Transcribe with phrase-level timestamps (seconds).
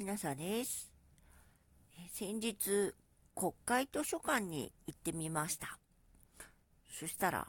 [0.00, 0.90] きなさです。
[2.14, 2.94] 先日、
[3.34, 5.78] 国会図書館に行ってみました。
[6.98, 7.46] そしたら、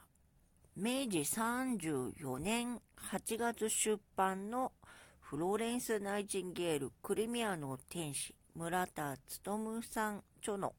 [0.76, 4.74] 明治34年8月出版の
[5.22, 9.16] フローレンス・ナイチンゲール・クリミアの天使村田
[9.46, 10.74] 勉さん著の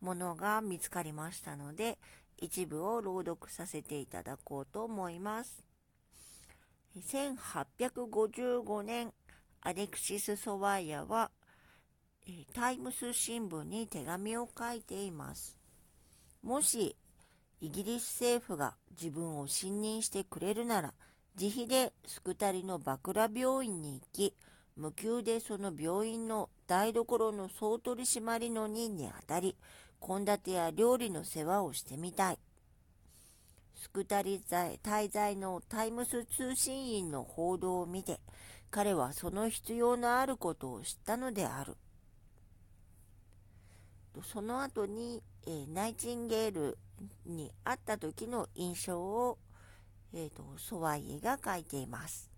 [0.00, 1.98] ものが見つかりましたので、
[2.36, 5.62] 一部を朗読させていただこうと思います。
[6.96, 9.12] 1855年、
[9.64, 11.30] アレクシス・ソワイヤは、
[12.52, 15.56] タイムス新聞に手紙を書いています。
[16.42, 16.96] もし、
[17.60, 20.94] イギリス政府が自分を信任してくれるなら、
[21.40, 24.34] 自費でスクタリのバクラ病院に行き、
[24.76, 29.56] 無給でその病院の台所の総取締りの任にあたり、
[30.04, 32.38] 献立や料理の世話をしてみたい。
[33.76, 38.18] スクタリ滞在のタイムス通信員の報道を見て、
[38.72, 41.76] 彼はその必要のあることを知ったのである。
[44.24, 46.78] その後に、えー、ナイチンゲール
[47.26, 49.36] に会った時の印象を、
[50.14, 52.30] えーと、ソワイエが書いています。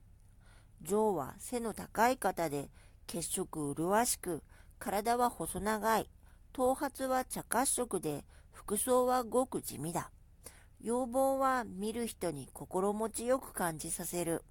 [0.82, 2.68] ジョーは背の高い方で
[3.06, 4.42] 血色麗しく、
[4.80, 6.10] 体は細長い、
[6.52, 10.10] 頭髪は茶褐色で、服装はごく地味だ。
[10.80, 14.42] 要望は見る人に心持ちよく感じさせる。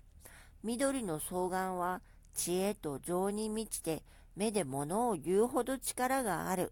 [0.64, 2.02] 緑の双眼は
[2.34, 4.02] 知恵と情に満ちて
[4.38, 6.72] 目で物を言うほど力がある。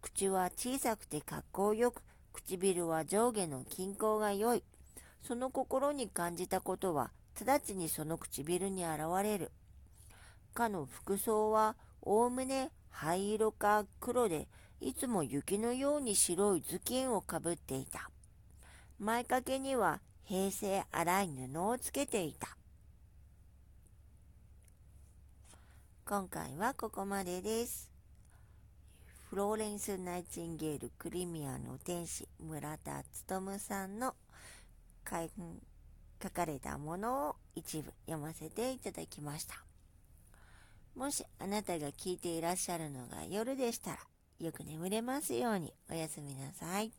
[0.00, 4.62] 口は小さくて格好よく、唇は上下の均衡が良い。
[5.22, 9.50] その心に感じたことは直ちにその唇に現れる。
[10.54, 14.46] かの服装はおおむね灰色か黒で、
[14.80, 18.10] いつも雪のように白い頭巾をかぶっていた。
[19.00, 22.56] 前掛けには平成粗い布をつけていた。
[26.06, 27.88] 今回はここまでです。
[29.30, 34.14] フローレンス・ナイチンゲール・クリミアの天使村田勉さんの
[36.22, 39.54] 書かれたものを一部読ませていただきました。
[40.94, 43.98] もしあなたが聞いていらっしゃるのが夜でしたら、
[44.40, 46.92] よく眠れますようにおやすみなさい。